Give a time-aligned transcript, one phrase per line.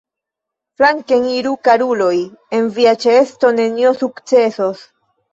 [0.77, 2.15] Flanken iru, karuloj,
[2.59, 4.83] en via ĉeesto nenio sukcesos!